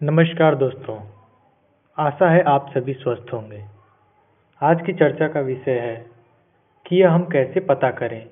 नमस्कार 0.00 0.54
दोस्तों, 0.54 0.94
आशा 1.98 2.28
है 2.30 2.42
आप 2.42 2.66
सभी 2.70 2.92
स्वस्थ 2.92 3.32
होंगे। 3.32 3.62
आज 4.60 4.80
की 4.86 4.92
चर्चा 4.92 5.28
का 5.28 5.40
विषय 5.40 5.78
है 5.78 5.94
कि 6.86 6.96
यह 6.96 7.10
हम 7.10 7.22
कैसे 7.24 7.60
पता 7.60 7.90
करें 7.90 8.26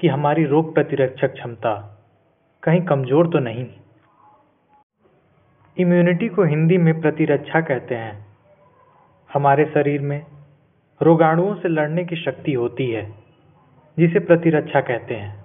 कि 0.00 0.08
हमारी 0.08 0.44
रोग 0.44 0.72
प्रतिरक्षक 0.74 1.32
क्षमता 1.32 1.72
कहीं 2.62 2.80
कमज़ोर 2.82 3.26
तो 3.26 3.38
नहीं? 3.38 3.66
इम्यूनिटी 5.76 6.28
को 6.28 6.44
हिंदी 6.44 6.78
में 6.78 7.00
प्रतिरक्षा 7.00 7.60
कहते 7.60 7.94
हैं। 7.94 8.14
हमारे 9.30 9.64
शरीर 9.64 10.00
में 10.00 10.20
रोगाणुओं 11.00 11.54
से 11.54 11.68
लड़ने 11.68 12.04
की 12.04 12.16
शक्ति 12.16 12.52
होती 12.52 12.90
है, 12.90 13.04
जिसे 13.98 14.18
प्रतिरक्षा 14.20 14.80
कहते 14.80 15.14
हैं। 15.14 15.44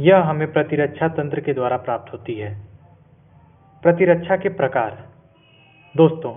यह 0.00 0.18
हमें 0.20 0.52
प्रतिरक्षा 0.52 1.08
तंत्र 1.08 1.40
के 1.40 1.52
द्वारा 1.52 1.76
प्राप्त 1.76 2.12
होती 2.12 2.34
है। 2.34 2.75
प्रतिरक्षा 3.86 4.36
के 4.36 4.48
प्रकार। 4.48 5.08
दोस्तों, 5.96 6.32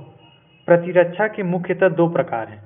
प्रतिरक्षा 0.66 1.28
के 1.28 1.44
मुख्यतः 1.44 1.90
दो 1.90 2.08
प्रकार 2.10 2.48
हैं, 2.48 2.64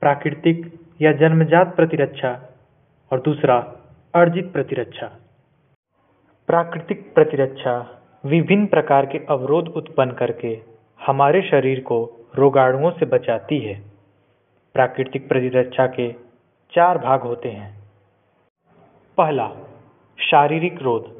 प्राकृतिक 0.00 0.80
या 1.00 1.12
जन्मजात 1.12 1.76
प्रतिरक्षा 1.76 2.50
और 3.12 3.20
दूसरा 3.20 3.56
अर्जित 4.14 4.52
प्रतिरक्षा। 4.52 5.06
प्राकृतिक 6.46 7.14
प्रतिरक्षा 7.14 8.02
विभिन्न 8.24 8.66
प्रकार 8.66 9.06
के 9.06 9.18
अवरोध 9.18 9.68
उत्पन्न 9.68 10.10
करके 10.10 10.62
हमारे 11.06 11.42
शरीर 11.42 11.80
को 11.80 12.28
रोगाणुओं 12.34 12.90
से 12.90 13.06
बचाती 13.06 13.58
है। 13.58 13.82
प्राकृतिक 14.74 15.28
प्रतिरक्षा 15.28 15.86
के 15.86 16.12
चार 16.72 16.98
भाग 16.98 17.20
होते 17.20 17.48
हैं। 17.48 17.80
पहला, 19.16 19.50
शारीरिक 20.20 20.82
रोध। 20.82 21.19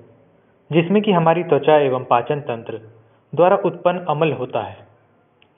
जिसमें 0.71 1.03
कि 1.03 1.13
हमारी 1.13 1.43
त्वचा 1.45 1.77
एवं 1.77 2.05
पाचन 2.05 2.41
तंत्र 2.41 2.81
द्वारा 3.33 3.57
उत्पन्न 3.57 4.05
अमल 4.09 4.33
होता 4.33 4.63
है, 4.63 4.77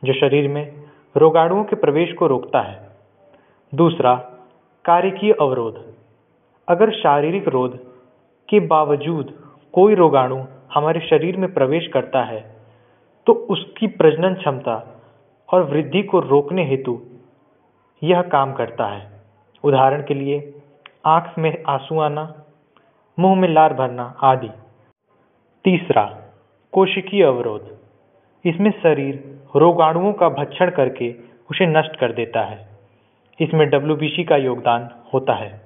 जो 0.02 0.12
शरीर 0.12 0.48
में 0.48 0.72
रोगाणुओं 1.16 1.64
के 1.64 1.76
प्रवेश 1.76 2.12
को 2.12 2.26
रोकता 2.26 2.60
है। 2.60 2.76
दूसरा 3.72 4.14
कारिकीय 4.84 5.32
अवरोध। 5.32 5.80
अगर 6.68 6.90
शारीरिक 6.92 7.48
रोध 7.48 7.76
के 8.48 8.60
बावजूद 8.66 9.32
कोई 9.74 9.94
रोगाणु 9.94 10.42
हमारे 10.74 11.00
शरीर 11.00 11.36
में 11.36 11.52
प्रवेश 11.54 11.86
करता 11.86 12.22
है 12.22 12.40
तो 13.26 13.32
उसकी 13.50 13.86
प्रजनन 13.86 14.34
क्षमता 14.34 14.76
और 15.48 15.62
वृद्धि 15.62 16.02
को 16.02 16.20
रोकने 16.20 16.64
हेतु 16.64 17.00
यह 18.02 18.22
काम 18.22 18.52
करता 18.52 18.86
है। 18.86 19.20
उदाहरण 19.64 20.02
के 20.02 20.14
लिए, 20.14 20.60
आँख 21.06 21.38
में 21.38 21.62
आँसू 21.68 21.98
आना, 22.00 22.24
मुँह 23.18 23.40
में 23.40 23.48
लार 23.48 23.74
भरना 23.74 24.14
आदि। 24.22 24.50
तीसरा, 25.64 26.22
कोशिकीय 26.72 27.24
अवरोध। 27.24 27.78
इसमें 28.44 28.70
शरीर 28.70 29.42
रोगाणुओं 29.56 30.12
का 30.12 30.28
भक्षण 30.28 30.70
करके 30.70 31.14
उसे 31.50 31.66
नष्ट 31.66 31.96
कर 31.96 32.12
देता 32.12 32.42
है। 32.42 32.68
इसमें 33.40 33.70
डब्ल्यू 33.70 34.24
का 34.28 34.36
योगदान 34.36 34.90
होता 35.14 35.32
है। 35.32 35.60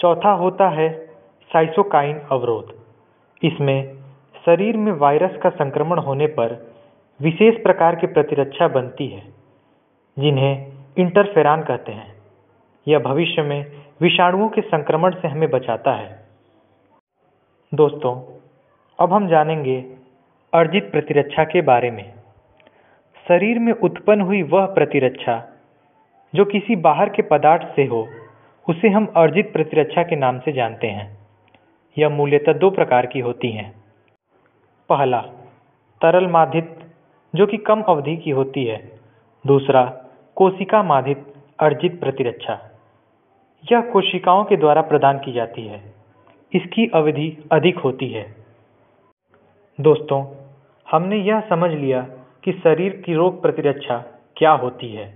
चौथा 0.00 0.30
होता 0.30 0.68
है 0.68 1.06
साइसोकाइन 1.52 2.18
अवरोध। 2.18 2.74
इसमें 3.42 3.94
शरीर 4.46 4.76
में 4.76 4.92
वायरस 4.92 5.40
का 5.42 5.50
संक्रमण 5.50 5.98
होने 5.98 6.26
पर 6.26 6.74
विशेष 7.20 7.62
प्रकार 7.62 7.96
की 7.96 8.06
प्रतिरक्षा 8.06 8.68
बनती 8.68 9.06
है, 9.06 9.22
जिन्हें 10.18 10.72
इंटरफेरान 10.98 11.62
कहते 11.62 11.92
हैं। 11.92 12.14
यह 12.88 12.98
भविष्य 12.98 13.42
में 13.42 13.66
विषाणुओं 14.00 14.48
के 14.48 14.60
संक्रमण 14.60 15.14
से 15.14 15.28
हमें 15.28 15.50
बचाता 15.50 15.92
है। 15.92 16.28
दोस्तों 17.74 18.34
अब 19.00 19.12
हम 19.12 19.28
जानेंगे 19.28 19.96
अर्जित 20.54 20.90
प्रतिरक्षा 20.90 21.44
के 21.44 21.60
बारे 21.60 21.90
में। 21.90 22.12
शरीर 23.28 23.58
में 23.58 23.72
उत्पन्न 23.72 24.20
हुई 24.20 24.42
वह 24.42 24.66
प्रतिरक्षा, 24.66 25.48
जो 26.34 26.44
किसी 26.44 26.76
बाहर 26.76 27.08
के 27.08 27.22
पदार्थ 27.22 27.76
से 27.76 27.84
हो, 27.84 28.08
उसे 28.68 28.88
हम 28.88 29.06
अर्जित 29.16 29.52
प्रतिरक्षा 29.52 30.02
के 30.02 30.16
नाम 30.16 30.38
से 30.38 30.52
जानते 30.52 30.86
हैं। 30.86 31.18
यह 31.98 32.08
मूल्यतः 32.08 32.52
दो 32.52 32.70
प्रकार 32.70 33.06
की 33.06 33.18
होती 33.18 33.50
हैं। 33.50 33.84
पहला 34.88 35.20
तरल 36.02 36.26
माधित 36.26 36.92
जो 37.34 37.46
कि 37.46 37.56
कम 37.56 37.82
अवधि 37.82 38.16
की 38.16 38.30
होती 38.30 38.64
है। 38.64 39.00
दूसरा 39.46 40.04
कोशिका 40.34 40.82
माधित 40.82 41.34
अर्जित 41.58 42.00
प्रतिरक्षा। 42.00 42.70
यह 43.72 43.80
कोशिकाओं 43.80 44.44
के 44.44 44.56
द्वारा 44.56 44.82
प्रदान 44.82 45.18
की 45.18 45.32
जाती 45.32 45.66
है। 45.66 45.92
इसकी 46.52 46.86
अवधि 46.94 47.48
अधिक 47.52 47.78
होती 47.78 48.08
है। 48.08 48.43
दोस्तों, 49.78 50.24
हमने 50.86 51.16
यह 51.18 51.40
समझ 51.40 51.70
लिया 51.70 52.00
कि 52.44 52.52
शरीर 52.54 52.92
की 53.06 53.14
रोग 53.14 53.40
प्रतिरक्षा 53.42 53.96
क्या 54.36 54.50
होती 54.52 54.90
है, 54.92 55.06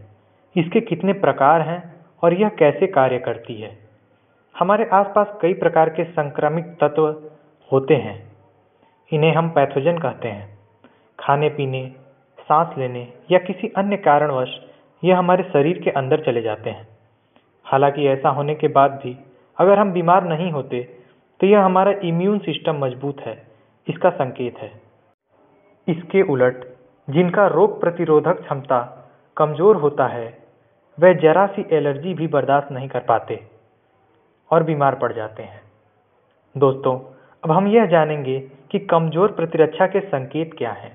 इसके 0.56 0.80
कितने 0.80 1.12
प्रकार 1.14 1.60
हैं 1.60 1.78
और 2.22 2.34
यह 2.34 2.48
कैसे 2.58 2.86
कार्य 2.86 3.18
करती 3.18 3.60
है। 3.60 3.70
हमारे 4.54 4.88
आसपास 4.92 5.38
कई 5.42 5.54
प्रकार 5.54 5.88
के 5.90 6.04
संक्रमित 6.04 6.76
तत्व 6.80 7.06
होते 7.70 7.94
हैं। 7.96 8.16
इन्हें 9.12 9.32
हम 9.34 9.48
पैथोजन 9.50 9.98
कहते 9.98 10.28
हैं। 10.28 10.58
खाने 11.18 11.48
पीने, 11.48 11.86
सांस 12.40 12.78
लेने 12.78 13.08
या 13.30 13.38
किसी 13.38 13.72
अन्य 13.76 13.96
कारणवश 14.02 14.60
यह 15.02 15.18
हमारे 15.18 15.44
शरीर 15.44 15.82
के 15.82 15.90
अंदर 15.92 16.24
चले 16.24 16.42
जाते 16.42 16.70
हैं। 16.70 16.86
हालाँकि 17.66 18.06
ऐसा 18.08 18.28
होने 18.30 18.54
के 18.54 18.68
बाद 18.70 19.00
भी 19.04 19.16
अगर 19.58 19.78
हम 19.78 19.92
बीमार 19.92 20.28
नहीं 20.28 20.50
होते 20.52 20.82
तो 21.40 21.46
यह 21.46 21.64
हमारा 21.64 21.92
इम्यून 22.04 22.38
सिस्टम 22.40 22.84
मज़बूत 22.84 23.20
है। 23.20 23.47
इसका 23.88 24.10
संकेत 24.12 24.58
है। 24.58 24.70
इसके 25.86 26.22
उलट, 26.24 26.64
जिनका 27.08 27.46
रोग 27.48 27.80
प्रतिरोधक 27.80 28.40
क्षमता 28.40 28.80
कमज़ोर 29.36 29.76
होता 29.76 30.06
है 30.06 30.26
वह 30.98 31.12
जरा 31.12 31.46
सी 31.46 31.64
एलर्जी 31.72 32.14
भी 32.14 32.26
बर्दाश्त 32.28 32.72
नहीं 32.72 32.88
कर 32.88 33.00
पाते 33.00 33.40
और 34.50 34.62
बीमार 34.62 34.94
पड़ 34.94 35.12
जाते 35.12 35.42
हैं। 35.42 35.60
दोस्तों, 36.56 36.98
अब 37.42 37.50
हम 37.50 37.66
यह 37.66 37.86
जानेंगे 37.86 38.38
कि 38.70 38.78
कमज़ोर 38.86 39.32
प्रतिरक्षा 39.32 39.86
के 39.86 40.00
संकेत 40.00 40.54
क्या 40.58 40.72
हैं। 40.72 40.92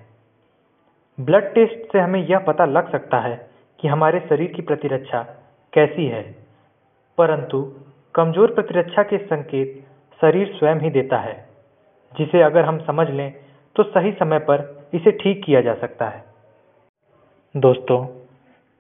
ब्लड 1.18 1.54
टेस्ट 1.54 1.92
से 1.92 2.00
हमें 2.00 2.20
यह 2.22 2.40
पता 2.40 2.66
लग 2.66 2.92
सकता 2.92 3.20
है 3.20 3.36
कि 3.80 3.88
हमारे 3.88 4.20
शरीर 4.20 4.52
की 4.52 4.62
प्रतिरक्षा 4.62 5.22
कैसी 5.74 6.06
है, 6.08 6.22
परंतु 7.18 7.62
कमज़ोर 8.16 8.54
प्रतिरक्षा 8.54 9.04
के 9.04 9.18
संकेत 9.18 9.84
शरीर 10.20 10.54
स्वयं 10.56 10.80
ही 10.80 10.90
देता 10.90 11.18
है। 11.18 11.36
जिसे 12.16 12.42
अगर 12.42 12.66
हम 12.66 12.78
समझ 12.80 13.10
लें 13.10 13.32
तो 13.76 13.84
सही 13.84 14.12
समय 14.12 14.40
पर 14.40 14.90
इसे 14.94 15.12
ठीक 15.14 15.44
किया 15.46 15.62
जा 15.62 15.74
सकता 15.76 16.08
है। 16.08 16.24
दोस्तों, 17.56 18.06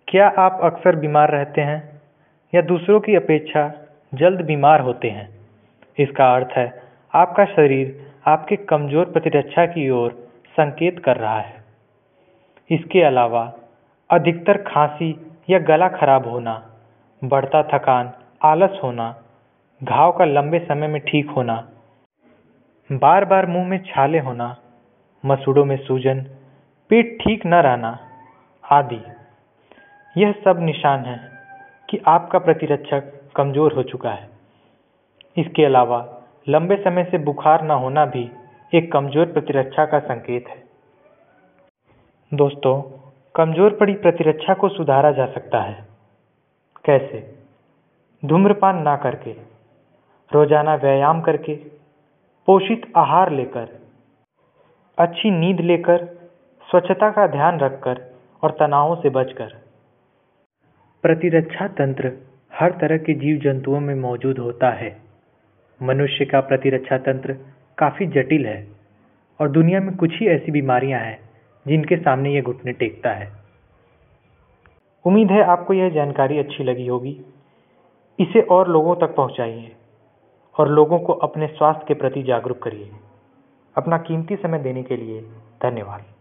क्या 0.08 0.28
आप 0.40 0.60
अक्सर 0.64 0.96
बीमार 0.96 1.32
रहते 1.32 1.62
हैं 1.62 1.82
या 2.54 2.62
दूसरों 2.64 3.00
की 3.00 3.16
अपेक्षा 3.16 3.72
जल्द 4.14 4.42
बीमार 4.42 4.82
होते 4.82 5.10
हैं? 5.10 5.28
इसका 5.98 6.34
अर्थ 6.36 6.58
है, 6.58 6.68
आपका 7.14 7.46
शरीर 7.46 8.12
आपके 8.28 8.56
कमज़ोर 8.66 9.06
प्रतिरक्षा 9.06 9.66
की 9.66 9.90
ओर 9.92 10.12
संकेत 10.56 11.00
कर 11.00 11.18
रहा 11.18 11.40
है। 11.40 11.62
इसके 12.70 13.02
अलावा, 13.02 13.44
अधिकतर 14.10 14.58
खांसी 14.64 15.12
या 15.50 15.60
गला 15.62 15.88
खराब 15.90 16.28
होना, 16.28 16.62
बढ़ता 17.22 17.64
थकान, 17.64 18.12
आलस 18.44 18.80
होना, 18.84 19.16
घाव 19.82 20.12
का 20.12 20.26
लंबे 20.26 20.60
समय 20.60 20.88
में 20.88 21.02
ठीक 21.02 21.30
होना 21.30 21.56
बार 22.94 23.26
बार 23.26 23.46
मुँह 23.46 23.68
में 23.68 23.78
छाले 23.84 24.20
होना, 24.20 24.56
मसूड़ों 25.24 25.66
में 25.66 25.76
सूजन, 25.78 26.20
पेट 26.90 27.18
ठीक 27.22 27.46
न 27.46 27.54
रहना 27.56 27.98
आदि। 28.64 29.02
यह 30.16 30.31
सब 30.46 30.59
निशान 30.59 31.06
है 31.06 31.18
कि 31.90 32.02
आपका 32.08 32.40
प्रतिरक्षक 32.40 33.12
कमज़ोर 33.36 33.74
हो 33.74 33.84
चुका 33.84 34.09
है। 34.09 34.30
इसके 35.38 35.66
अलावा 35.66 36.06
लंबे 36.50 36.76
समय 36.76 37.04
से 37.04 37.18
बुखार 37.18 37.64
न 37.64 37.72
होना 37.81 38.06
भी 38.06 38.30
एक 38.74 38.92
कमज़ोर 38.92 39.25
प्रतिरक्षा 39.25 39.86
का 39.86 40.00
संकेत 40.00 40.48
है। 40.48 40.62
दोस्तों, 42.31 42.81
कमज़ोर 43.36 43.78
पड़ी 43.78 43.94
प्रतिरक्षा 43.95 44.54
को 44.54 44.69
सुधारा 44.69 45.12
जा 45.12 45.25
सकता 45.25 45.62
है। 45.62 45.86
कैसे? 46.86 47.22
धूम्रपान 48.24 48.81
ना 48.81 48.95
करके, 48.95 49.31
रोज़ाना 50.31 50.75
व्यायाम 50.75 51.22
करके 51.22 51.54
पोषित 52.48 52.81
आहार 52.98 53.31
लेकर, 53.31 53.68
अच्छी 54.98 55.30
नींद 55.31 55.60
लेकर, 55.60 56.06
स्वच्छता 56.69 57.10
का 57.12 57.28
ध्यान 57.28 57.60
रखकर 57.60 58.01
और 58.44 58.51
तनावों 58.51 58.95
से 58.95 59.10
बचकर। 59.10 59.54
प्रतिरक्षा 61.04 61.68
तंत्र 61.68 62.12
हर 62.54 62.72
तरह 62.72 62.98
के 62.98 63.13
जीव 63.13 63.38
जंतुओं 63.38 63.80
में 63.80 63.94
मौजूद 63.95 64.40
होता 64.40 64.69
है। 64.69 64.98
मनुष्य 65.81 66.25
का 66.25 66.40
प्रतिरक्षा 66.40 66.98
तंत्र 66.98 67.34
काफ़ी 67.78 68.07
जटिल 68.07 68.45
है 68.45 68.68
और 69.40 69.50
दुनिया 69.50 69.80
में 69.80 69.95
कुछ 69.95 70.12
ही 70.13 70.28
ऐसी 70.28 70.51
बीमारियाँ 70.51 71.00
हैं 71.00 71.19
जिनके 71.66 71.98
सामने 71.98 72.34
ये 72.34 72.42
घुटने 72.42 72.72
टेकता 72.72 73.10
है। 73.10 73.31
उम्मीद 75.06 75.31
है 75.31 75.44
आपको 75.44 75.74
यह 75.74 75.90
जानकारी 75.90 76.40
अच्छी 76.40 76.63
लगी 76.63 76.88
होगी। 76.88 77.16
इसे 78.19 78.42
और 78.42 78.69
लोगों 78.69 78.95
तक 78.95 79.16
पहुंचाइए। 79.16 79.72
और 80.58 80.70
लोगों 80.70 81.00
को 81.00 81.14
अपने 81.14 81.48
स्वास्थ्य 81.48 81.86
के 81.88 81.94
प्रति 81.94 82.24
जागरूक 82.24 82.64
करिए। 82.64 82.92
अपना 83.78 83.98
कीमती 83.98 84.36
समय 84.36 84.60
देने 84.60 84.84
के 84.84 84.98
लिए 84.98 85.22
धन्यवाद। 85.64 86.12